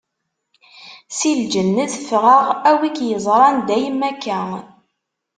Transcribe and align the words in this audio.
Si 1.17 1.31
lǧennet 1.41 1.93
ffɣeɣ, 2.01 2.45
a 2.69 2.71
wi 2.79 2.89
k-yeẓran 2.95 3.57
dayem 3.67 4.01
akka! 4.09 4.41